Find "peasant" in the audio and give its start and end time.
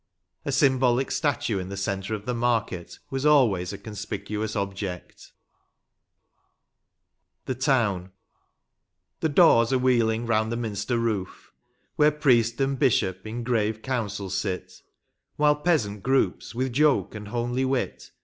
15.57-16.01